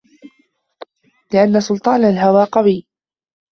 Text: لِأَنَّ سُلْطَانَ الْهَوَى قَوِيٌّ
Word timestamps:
لِأَنَّ 1.33 1.59
سُلْطَانَ 1.61 2.03
الْهَوَى 2.05 2.43
قَوِيٌّ 2.43 2.85